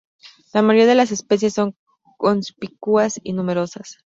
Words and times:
La 0.51 0.63
mayoría 0.63 0.87
de 0.87 0.95
las 0.95 1.11
especies 1.11 1.53
son 1.53 1.75
conspicuas 2.17 3.19
y 3.23 3.33
numerosas. 3.33 3.99